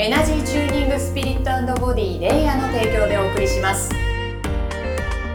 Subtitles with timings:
[0.00, 3.90] エナジーチューニングスピリットボディレイヤーの提供でお送りします。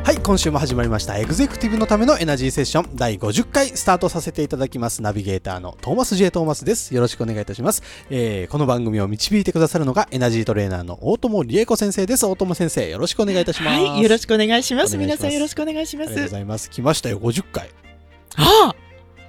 [0.06, 6.96] はい今週も始まりましたエグゼクティブのためのエナジーセッション第50回スタートさせていただきますナビゲーターのトーマス J トーマスです。
[6.96, 12.26] よろしくお願いいたします、えー、この番組を導いてくださるのがエナジートレーナーの大友理恵子先生です。
[12.26, 13.82] 大友先生よろしくお願いいたします。
[13.86, 14.98] はい、よろしくお願いします。
[14.98, 16.32] 皆さんよろしくお願いしまありがとうごす。
[16.32, 16.70] ざいます。
[16.70, 17.70] 来ましたよ50回。
[18.38, 18.83] ああ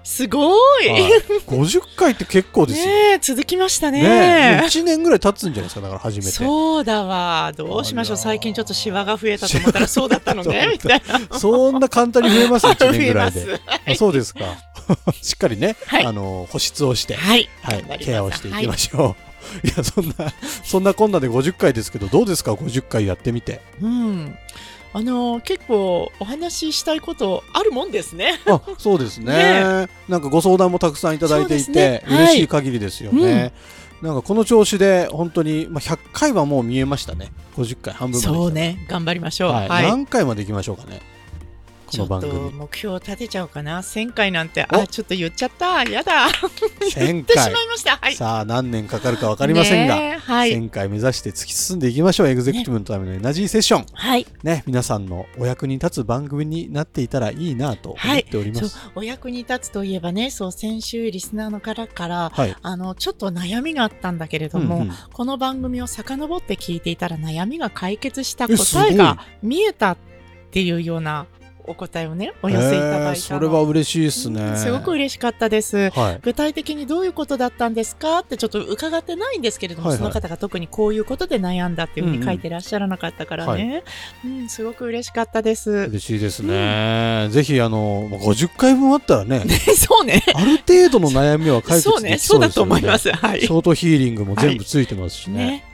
[0.04, 1.12] すごい、はい、
[1.48, 4.02] 50回って結構ですよねえ、続きましたね。
[4.02, 7.52] ねえ1年ぐらい経つんじゃないですかだから初めてそうだわ。
[7.56, 8.16] どうしましょう。
[8.18, 10.68] 最近ちょっとシワが増えたと思ったらそうだったのね。
[10.72, 11.38] みたいな。
[11.38, 13.60] そんな簡単に増えます1増年ぐらいで。
[13.66, 14.44] あそうですか
[15.22, 17.48] しっかりね、はいあの保湿をしてはい。
[17.62, 19.16] はいケアをしていきましょ
[19.64, 19.66] う。
[19.66, 20.14] い、や、そんな、
[20.64, 23.60] そんなこんなで50回ですけど、どうですか、50回やってみて。
[23.80, 24.38] うん。
[24.96, 28.40] あの結構お話ししたいことあるもんですね。
[28.46, 29.32] あ、そうですね。
[29.32, 33.52] ねなんかご相談もたくさんいただいていて、ねはい嬉しい限りですよね。
[34.02, 37.32] なんかこの調子で、本当に、まあ、100回はもう見えましたね。
[37.56, 38.20] 50回、半分。
[38.20, 38.84] そうね。
[38.86, 39.52] 頑張りましょう。
[39.52, 39.68] はい。
[39.68, 39.84] はい。
[39.84, 41.00] 何回まで行きましょうかね。
[41.84, 42.52] こちょっとの番組。
[42.52, 43.80] 目標を立てちゃおうかな。
[43.80, 45.84] 1000回なんて、おあ、ちょっと言っちゃった。
[45.84, 46.28] やだ。
[46.80, 47.64] 1000言ってしま回。
[47.64, 47.96] いました。
[47.96, 48.14] はい。
[48.14, 50.52] さあ、何年かかるか分かりませんが、はい。
[50.52, 52.28] 1000回目指して突き進んでいきましょう。
[52.28, 53.86] エグゼクティブのためのエナジーセッション。
[53.92, 54.26] はい。
[54.42, 58.68] ね、皆さんのお役に立つ番組になっていたらいいなと思っております。
[58.68, 62.56] そうお役に立つといえばねそう先週リスナーの方からはい。
[62.60, 69.96] あのちょっと悩みがあったんだけれども、うんうんこの番組を遡って聞いていたら悩みが解決した答えが見えたっ
[70.50, 71.26] ていうような
[71.66, 74.42] お答えをねお寄せいただいたそれは嬉しいですね。
[74.42, 75.90] うんすごく嬉しかったです。
[75.90, 76.18] はい。
[76.22, 83.84] 具体的にどういうことだったんですかってちょっと伺ってないんですけれども、はいはいその方が特にこういうことで悩んだっていうふうに書いてらっしゃらなかったからね、
[84.24, 85.70] うんすごく嬉しかったです。
[85.70, 87.28] 嬉しいですね。
[87.30, 89.40] ぜひ、あの、まあ50回分あったらね、
[89.76, 90.22] そうね。
[90.34, 92.80] ある程度の悩みは解決そうね、できそだとそううですよね。
[92.80, 93.12] 思います。
[93.12, 93.46] はいシ。
[93.46, 95.34] ョートヒーリングも全部ついてますしね。
[95.34, 95.64] ね、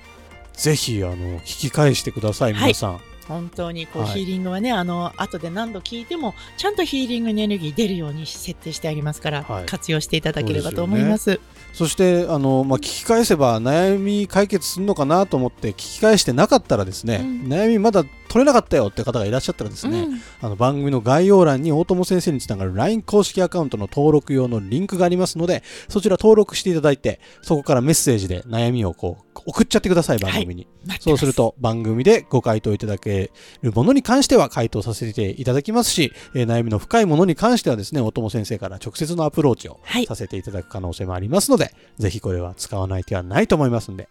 [0.54, 3.00] ぜひ、あの、聞き返してください、はい皆さん。
[3.30, 4.12] 本当にこう、はい。
[4.12, 9.66] ヒーリングはね、あの後で何度聞いても、ちゃんとヒーリングエネルギー出るように設定してありますから、はい。
[9.66, 11.38] 活用していただければと思います。
[11.72, 17.52] そして、あの、まあ、聞き返せば悩み解決するのかなと思って聞き返してなかったらですね、うん。
[17.52, 20.20] 悩みまだ取れなかったよって方がいらっしゃったらですね、うん。
[20.40, 30.66] あの番組の概要欄に大友先生につながる LINE 公式アカウントの登録用のリンクがありますので、そちら登録していただいて、そこからメッセージで悩みをこう送っちゃってください、番組に。
[30.66, 31.02] 待ってます。
[31.02, 33.32] そうすると番組でご回答いただけ
[33.62, 40.06] るものに関しては回答させていただきますし、えー悩みの深いものに関してはですね、大友先生から直接のアプローチをはい。
[40.06, 44.08] させていただく可能性もありますので、ぜひこれは使わない手はないと思いますので、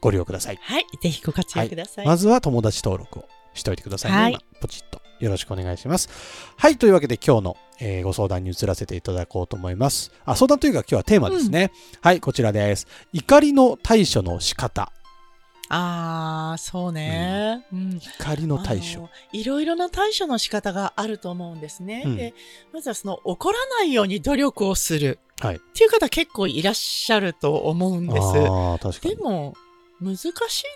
[0.00, 0.58] ご利用ください。
[0.60, 2.06] はい、ぜひご活用ください。
[2.06, 3.24] まずは友達登録を
[3.58, 4.18] しておいてくださいね。
[4.18, 5.00] はい今ポチッと。
[5.20, 6.08] よろしくお願いします。
[6.56, 6.76] はい。
[6.78, 10.12] というわけで今日の、えーご相談に移らせていただこうと思います。
[10.24, 11.72] あ、相談というか今日はテーマですね。
[12.00, 12.86] はい、こちらです。
[13.12, 14.92] 怒りの対処の仕方。
[15.70, 17.66] あー、そうね。
[17.72, 19.08] うん怒りの対処。
[19.32, 22.04] いろいろな対処の仕方があると思うんですね。
[22.06, 22.34] うんで
[22.72, 25.56] まずはその怒らないように努力をするはい。
[25.56, 28.24] っていう方結構いらっしゃると思うんです。
[28.26, 29.16] ああ、確かに。
[29.16, 29.54] でも、
[30.00, 30.32] 難しい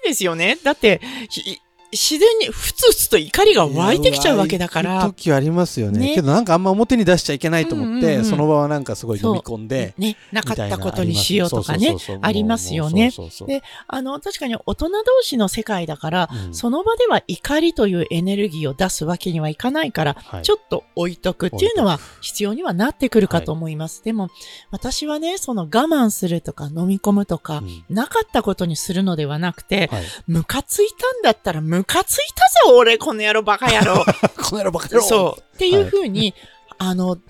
[0.08, 0.56] ですよね。
[0.62, 1.00] だって、
[1.30, 1.58] ひ
[1.92, 5.00] 自然にふつふつと怒りが湧いてきちゃうわけだから。
[5.02, 5.98] く時ありますよね。
[5.98, 6.14] ね。
[6.14, 13.10] けどなんかあんま表に出しちゃいけないと思って、うんうんうんその場はなんかすごい飲み込んで、ね、なかったことにしようとかねそうそうそうそうありますよね。
[13.10, 16.54] そうそうそうであの、確かに大人同士の世界だから、うん。
[16.54, 20.42] その場では怒りというエネルギーを出すわけにはいかないから、はい。
[20.42, 24.02] ちょっと置いとくっていうのは必要にはなってくるかと思います。
[24.04, 24.28] でも、
[24.70, 27.84] 私はね、その我慢するとか飲み込むとか、うん。
[27.94, 34.04] なかったことにするのではなくて、はい、ムカついたんだったら、ムカついたぞ、俺、この野郎、バカ野郎。
[34.42, 35.02] この野郎バカ野郎。
[35.02, 35.40] そう。
[35.56, 36.34] っていうふうに、
[36.78, 37.20] あの、表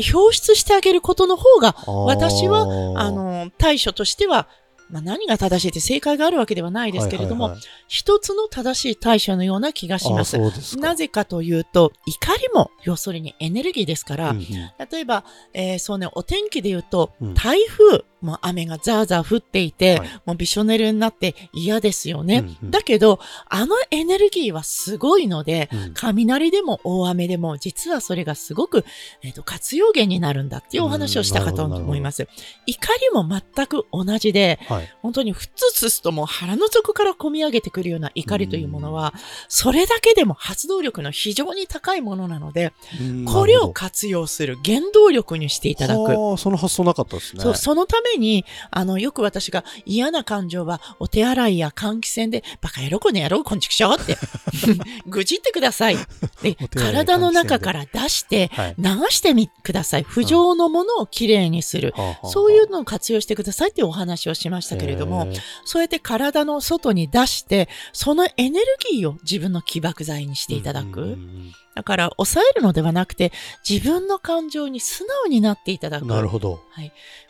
[0.00, 2.62] 現、表出してあげることの方が、私は
[2.96, 4.48] あの、対処としては、
[4.90, 7.68] まあ、何が正しいって正解があるわけではないですけれども、はいはいはい。
[7.88, 10.36] 一つの正しい対処のような気がしまあす。
[10.60, 10.82] すか。
[10.82, 14.44] なぜかというと、怒りも、要するにエネルギーですから、うんうん。
[14.44, 15.24] 例えば、
[15.54, 22.38] えーそうね、お天気で言うとうん、台風もう雨がザーザー降っていて、はいもうびしょ濡れになって嫌ですよね。
[22.38, 28.84] うんうんだけど、あのエネルギーはすごいので、うん雷でも大雨でも、実はそれがすごく、
[29.22, 32.28] えっと活用源になるんだっていうお話をしたかと思います。
[32.66, 34.88] 怒りも全く同じで、はい。
[35.02, 39.14] 本当にふつつつともう腹の底から込み上げてくるような怒りというものは、
[39.48, 46.38] それだけでも発動力の非常に高いものなので、うんこれを活用する原動力にしていただく。
[46.38, 47.42] その発想なかったですね。
[47.42, 54.16] そう、そのために、あの、よく私が嫌な感情は、お手洗いや換気扇で、バカ野郎この野郎こんちくしょうって、
[55.06, 55.96] 愚痴ってください。
[56.42, 58.74] で 体の中から出して、はい。
[58.78, 60.02] 流してみください。
[60.02, 61.94] 不浄のものをきれいにする。
[62.24, 65.28] そういうのを活用してくださいっていうお話をしましたけれども、
[65.64, 71.02] そうやって体の外に出して、そのエネルギーを自分の起爆剤にしていただく。
[71.02, 73.32] うんうんだから、抑えるのではなくて、
[73.68, 76.02] 自分の感情に素直になっていただく。
[76.02, 76.60] うんなるほど。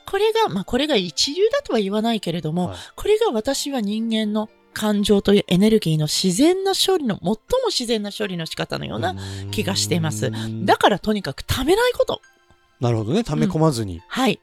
[0.06, 7.36] これが、まあ、これが一流だとは言わないけれども、はいこれが私は人間の感情というエネルギーの自然な処理の、最も
[7.68, 9.14] 自然な処理の仕方のような、
[9.50, 12.20] 気がしていますうんだからとにかく溜めないこと。
[12.80, 13.22] なるほどね。
[13.22, 14.40] 溜め込まずにはい。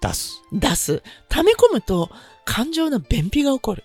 [0.00, 0.42] 出す。
[0.52, 1.02] 出す。
[1.28, 2.10] 溜め込むと、
[2.44, 3.84] 感情の便秘が起こる。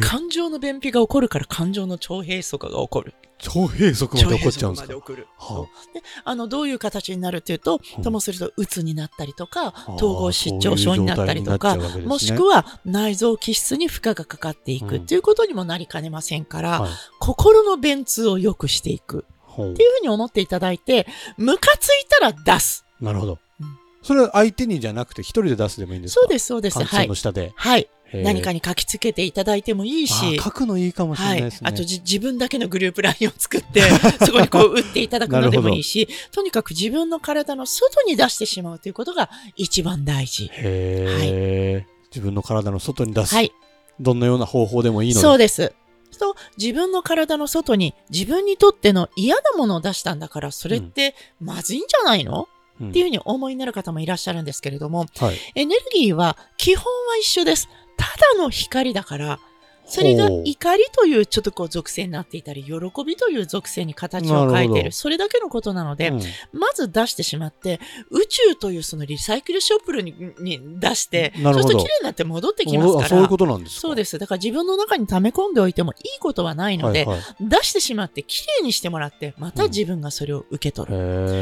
[0.00, 3.14] 感情の便秘が起こるから感情の腸閉塞が起こる。
[3.38, 4.94] 超閉塞まで起こっちゃうんですか？
[4.94, 5.02] は
[5.38, 16.90] そうで、あの、どういう形になるっていうと、うんともすると、鬱になったりとかあ、統合失調症になったりとかそういうねもしくは内臓気質に負荷がかかっていくうんっていうことにもなりかねませんから、はい。
[17.20, 21.06] 心の便通を良くしていくっていうふうに思っていただいて、
[21.36, 22.84] ムカついたら出す。
[23.00, 23.78] なるほどうん。
[24.02, 26.20] それは相手にじゃなくて一人で出すでもいいんですか？
[26.22, 26.82] そうです、そうです。
[26.82, 27.14] はいの。
[27.14, 27.52] 下で。
[27.56, 27.88] はい。
[28.22, 31.64] 何かに書きつけていただいてもいいしあ、書くのいいかもしれはいないです。
[31.64, 31.70] ね。
[31.70, 33.82] あとじ自分だけのグループラインを作って、
[34.24, 40.44] そこにこう打っていただくのでもいいし、 とにかく自分の体の外に出してしまうということが一番大事。
[40.44, 43.34] へえ、自分の体の外に出す。
[43.34, 43.52] はい。
[43.98, 45.20] どんなような方法でもいいので。
[45.20, 45.72] そうです。
[46.16, 55.36] と、自分の体の外に自分にとっての嫌なものを出したんだから、それってまずいんじゃないの、うんっていうふうにお思いになる方もいらっしゃるんですけれども、はい。
[55.54, 57.70] エネルギーは基本は一緒です。
[57.96, 59.40] ただの光だから、
[59.86, 62.72] それが怒りというちょっとこう属性になっていたり、喜
[63.04, 64.92] びという属性に形を変えている。
[64.92, 66.20] それだけのことなので、うん
[66.52, 67.80] まず出してしまって、
[68.10, 73.06] 宇宙というそのリサイクルショップにに出して、そうすると綺麗になって戻ってきますから。
[73.06, 73.80] あそういうことなんですか。
[73.80, 74.18] そうです。
[74.18, 80.96] だから自分の中に溜め込んでおいてもいいことはないので、はいはい出してしまって綺麗にしてもらって、また自分がそれを受け取る。
[80.96, 80.98] へ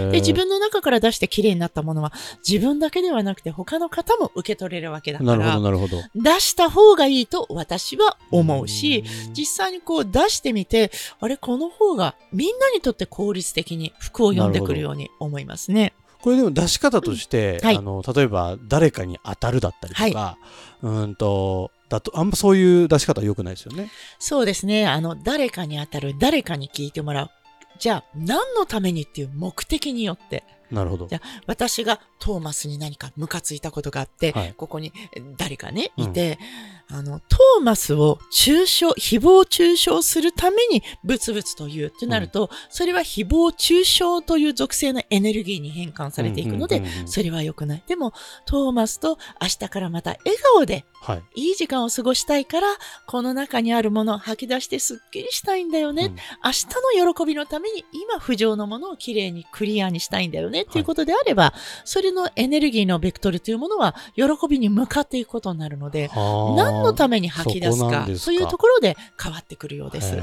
[0.08, 2.12] ーで、自分の中から出して綺麗になったものは、
[2.46, 6.02] 自分だけではなくて他の方も受け取れるわけだかなるほど、ら、なるほど。
[6.14, 10.90] 出した方がいいと私は思うし、うん実際にこう出してみて、
[11.20, 15.92] あれ、この方がみんなにとって効率的に服を読んでくるように思いますね。
[16.20, 20.38] これでも出し方として、うんはいあの、例えば誰かに当たるだったりとか、
[20.82, 23.90] うーんと、だと、あんまそういう出し方は良くないですよね。
[24.18, 24.86] そうですね。
[24.86, 27.30] あの、誰かに当たる、誰かに聞いてもらう。
[27.78, 31.14] じゃあ、何のためにっていう目的によって、なるほどじ。
[31.14, 34.92] ゃ私がトーマスに何かムカついたことがあって、はいここに
[35.36, 36.38] 誰かね、うんいて、
[36.88, 47.82] あの、トーマスを中傷、誹謗中傷するためにブツブツと言うってなると、それは誹謗中傷という属性のエネルギーに変換されていくので、うんうんうんうんそれは良くない。
[47.86, 48.12] でも、
[48.46, 51.22] トーマスと明日からまた笑顔ではい。
[51.34, 52.68] いい時間を過ごしたいから、
[53.06, 56.06] この中にあるものを吐き出してすっきりしたいんだよね。
[56.06, 56.16] うん。
[56.42, 56.66] 明日
[57.04, 60.62] の喜びのために今不浄のものをきれいにクリアにしたいんだよね。
[60.62, 61.52] っていうことであれば、
[61.84, 68.24] それのエネルギーのベクトルというものは喜びに向かっていくことになるので、何のために吐き出すかんですか。
[68.24, 70.16] そういうところで変わってくるようです。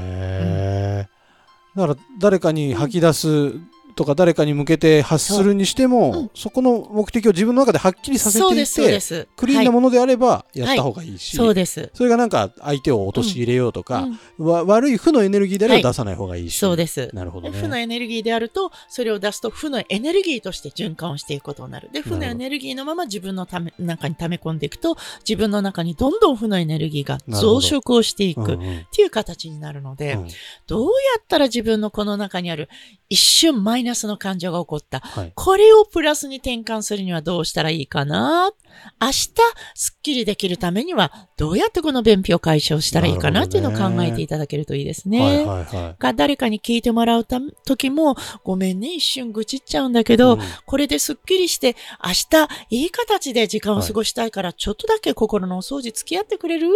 [1.74, 3.52] だから誰かに吐き出す
[3.94, 6.30] とか誰かに向けて発するにしても、そううん。
[6.34, 9.28] そこの目的を自分の中ではっきりさせていてす。
[9.36, 11.90] クリーンなはいものであればやった方がいいし、そうです。
[11.94, 14.08] それがなんか相手を陥れようとか、
[14.38, 14.46] うん。
[14.46, 17.10] わ悪い負のエネルギーであればはい出さない方がいいし、そうです。
[17.12, 17.58] なるほどね。
[17.58, 21.90] 負のエネルギーであると、それを出すと負のエネルギーとして循環をしていくことになる。
[21.92, 24.96] で、負のエネルギーのまま自分のため中に溜め込んでいくと、
[25.28, 28.86] 自分の中にどんどん負のエネルギーが増殖をしていくっうんうん。
[28.90, 30.28] ていう形になるので、うん。
[30.66, 30.88] どうや
[31.20, 32.68] ったら自分のこの中にある
[33.08, 35.00] 一瞬マイナスの感情が起こった。
[35.00, 35.32] はい。
[35.34, 38.52] これをプラスに転換するにはどうしたらいいかな。
[39.00, 39.32] 明日、
[39.74, 45.20] すっきりできるためには、どうやってこの便秘を解消したらいいかなっていうのを考えていただけるといいですね。
[45.20, 45.96] はいはいはい。
[45.98, 50.40] が誰かに聞いてもらうた時も、ごめんね、一瞬愚痴っちゃうんだけど、うん。
[50.66, 56.70] これですっきりして、明日、いい形で時間を過ごしたいから、ちょっとだけ心のお掃除付き合ってくれる、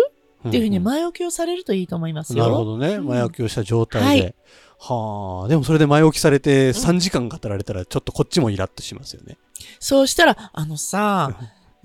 [0.48, 2.44] っていうふうに前置きをされるといいと思いますよ。
[2.44, 2.94] なるほどね。
[2.94, 4.22] うん前置きをした状態で。
[4.22, 4.34] はい
[4.78, 9.38] はあ、でもそれで前置きされて3時間語られたらちょっとこっちもイラッとしますよね。
[9.80, 11.34] そうしたら、あのさ、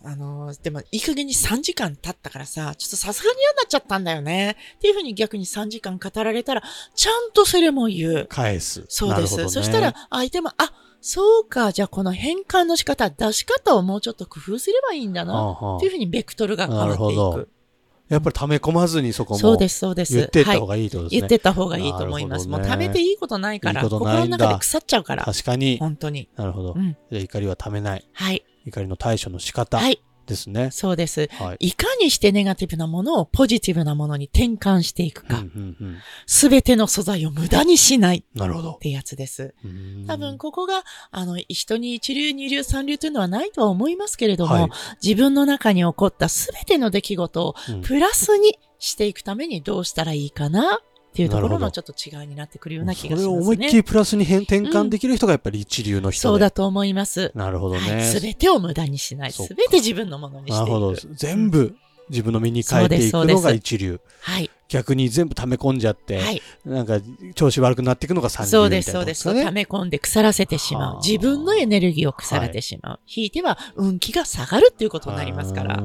[0.04, 4.58] あの、でも、いい加減に3時間経ったからさ、ちょっとさすがに嫌になっちゃったんだよね。
[4.78, 6.64] っていうふうに逆に3時間語られたら、
[6.96, 8.26] ちゃんとそれも言う。
[8.28, 8.84] 返す。
[8.90, 9.38] そうです。
[9.38, 15.76] ねそしたら、相手も、あ、そうか、じゃあこの変換の仕方、出し方をもうちょっと工夫すればいいんだな。
[15.78, 17.50] っていうふうにベクトルが変わっていなるほどく。
[18.12, 20.14] やっぱり溜め込まずにそこもそうです、そうです。
[20.14, 21.20] 言っていった方はいがいいってことですね。
[21.22, 22.46] 言ってった方がいいと思います。
[22.46, 25.24] ねもう貯めていいことないから、いい心の中で腐っちゃうから。
[25.24, 25.78] 確かに。
[25.80, 26.28] 本当に。
[26.36, 26.74] なるほど。
[26.76, 26.98] うん。
[27.10, 28.06] じゃあ怒りは溜めない。
[28.12, 28.44] はい。
[28.66, 30.04] 怒りの対処の仕方はい。
[30.32, 30.72] ですね。
[30.72, 31.30] そうです。
[31.34, 31.68] はい。
[31.68, 35.38] いかにしてネガティブなものをポジティブなものに転換していくうんか。
[35.38, 35.44] うん
[35.80, 38.80] うんすべての素材を無駄にしないなるほどっ。
[38.80, 39.54] てやつです。
[40.08, 44.70] 多分ここが、あの、人に一流、二流、三流というのはないとは思いますけれども、はい
[45.04, 50.80] 自分の中に起こったすべての出来事をうんプラスにしていくためにどうしたらいいかな
[51.12, 53.56] っていうところのちょっと違いになってくるような気がしそれをますね。
[53.56, 56.32] 思いっきりプラスに変転換できる人がやっぱり一流の人で。
[56.32, 57.34] そうだと思います。
[57.36, 57.96] なるほどはい。
[57.98, 58.04] ね。
[58.06, 59.34] すべてを無駄にしない。
[59.34, 61.00] すべて自分のものにしていなるほどく。。
[61.14, 61.76] 全部
[62.10, 64.00] 自分の身に変えていくのが一流。
[64.22, 64.50] はい。
[64.70, 66.42] 逆に全部溜め込んじゃって、はい。
[66.66, 67.00] なんか
[67.36, 69.46] 調子悪くなっていくのが三流そうです、みたいなそうです。
[69.46, 71.02] 溜め込んで腐らせてしまはあう。
[71.06, 73.00] 自分のエネルギーを腐らせてしまう。
[73.06, 75.82] ひいては運気が下がるっていうことになりますから。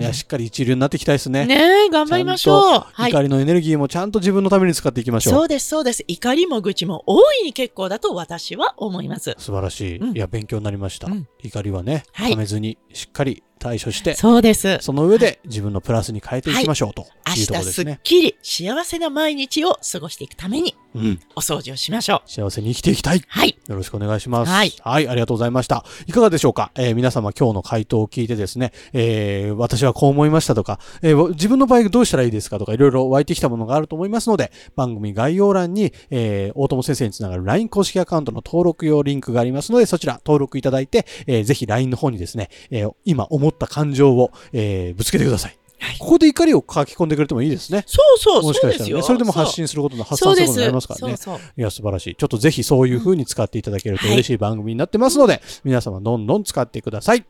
[0.00, 1.46] いや、しっかり一流になっていきたいですね。
[1.46, 2.86] ねえ、頑張りましょう。
[2.92, 3.10] はい。
[3.10, 5.34] 怒りのエネルギーもちゃんと自分のために使っていきましょう。
[5.34, 6.04] そうです、そうです。
[6.06, 9.34] 怒りも愚痴も大いに結構だと私は思います。
[9.38, 9.98] 素晴らしい。
[9.98, 11.08] うんいや、勉強になりました。
[11.08, 14.78] うん怒りはね、はめずにしっかり対処して、そうです。
[14.80, 18.00] その上で自分のプラスに変えていきましょうと明いうところ日すっですね。
[18.04, 21.20] きり幸せな毎日を過ごしていくためにうん。
[21.34, 22.30] お掃除をしましょう。
[22.30, 23.22] 幸せに生きていきたい。
[23.26, 23.58] はい。
[23.68, 24.50] よろしくお願いします。
[24.52, 25.84] はいありがとうございました。
[26.06, 45.50] いかがでしょうか、えー皆様今日の回答を聞いてですね、えー私はこう思いましたとか、えー自分の場合どうしたらいいですかとか、いろいろ湧いてきたものがあると思いますので、番組概要欄に、えー大友先生につながる LINE 公式アカウントの登録用リンクがありますので、そちら登録いただいて、えーぜひ LINE の方にですね、えー今思った感情を、えーぶつけてください。
[45.78, 47.84] はいここで怒りを書き込んでくれてもいいですね。
[47.86, 51.16] そうそう、もしかしたらね、それでも発信することの発散することになりますからね。
[51.16, 51.52] そうそう。
[51.56, 52.16] いや、素晴らしい。
[52.16, 57.26] ちょっとぜひそういう風に使っていただけると嬉しい番組になってますので、皆様どんどん使ってください。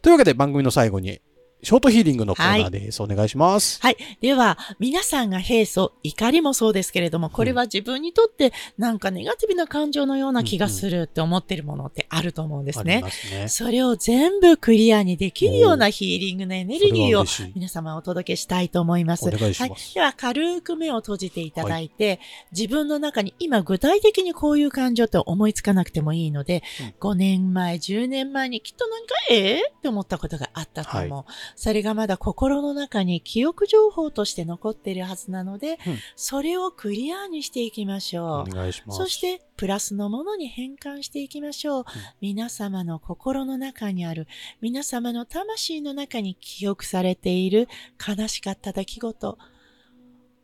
[0.00, 1.20] というわけで番組の最後に、
[1.64, 3.00] ショートヒーリングのコーナーです。
[3.00, 3.80] お願いします。
[3.80, 3.96] はい。
[4.20, 13.00] では、皆さんが平素、怒りもそうですけれども、これは自分にとってなんかネガティブな感情のような気がするって思ってるものってあると思うんですありね。
[13.02, 13.46] ますね。
[13.46, 19.28] それを全部クリアにできるようなヒーリングのエネルギーを皆様お届けしたいと思います。
[19.28, 19.94] お願いしますはい。
[19.94, 22.18] では、軽く目を閉じていただいて、
[22.50, 26.64] 自分の中に今具体的にこういう感情って思いつかなくてもいいので、
[26.98, 31.24] 5年前、10年前にきっと何かええって思ったことがあったと思う。
[31.56, 38.44] それがまだ心の中に記憶情報として残っているはずなので、うんそれをクリアにしていきましょおう。
[38.44, 38.96] 願いします。
[38.98, 41.84] そして、プラスのものに変換していきましょう。
[42.20, 44.26] 皆様の心の中にある、
[44.60, 47.68] 皆様の魂の中に記憶されている
[48.06, 49.38] 悲しかった出来事、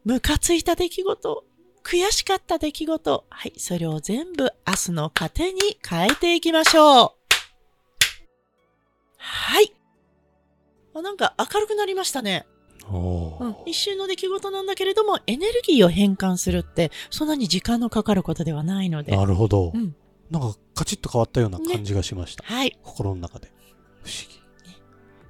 [0.04, 1.44] ムカついた出来事、
[1.84, 7.10] 悔しかった出来事、はい、それを全部明日の糧に変えていきましょう。
[9.16, 9.72] はい。
[10.98, 12.46] あなんか明るくなりましたね。
[12.90, 19.14] うん、一瞬の出来事なんだけれども、エネルギーを変換するって、そんなに時間のかかることではないので。
[19.14, 19.94] なるほど、うん
[20.30, 22.44] なんかカチッと変わったような感じがしました。
[22.44, 22.78] はい。
[22.82, 23.50] 心の中で。
[24.02, 24.37] 不思議。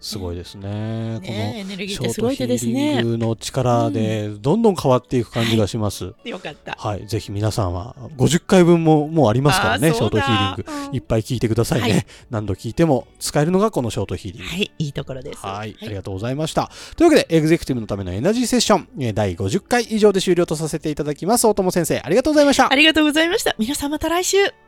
[0.08, 1.20] すごいですね。
[1.20, 3.06] ねエネルこのギーってすごいショートヒ手ですねーリ。
[3.06, 6.14] ングの力でどんどん変わっていく感じがします。
[6.24, 6.76] よかった。
[6.78, 7.06] はい。
[7.06, 10.62] ぜひ皆さんは50回分ももうありますからね、ショートヒーリング。
[10.62, 11.90] グいっぱい聞いてくださいね。
[11.90, 14.48] はい何度聞いても使えるのがこのショートヒーリング。
[14.48, 15.38] はい、いいところです。
[15.38, 16.70] はい、ありがとうございました。
[16.96, 21.46] というわけで、エグゼクティブのためのエナジーセッション、えー第50回以上で終了とさせていただきます。
[21.46, 22.74] 大友先生、ありがとうございましたあ。
[22.74, 23.54] りがとうございました。
[23.58, 24.67] 皆さんまた来週。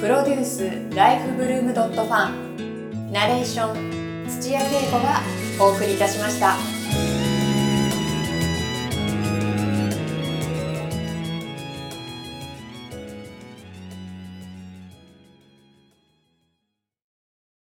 [0.00, 5.20] プロデュースライフブルームドットファンナレーション土屋恵子が
[5.60, 6.79] お送りいたしました。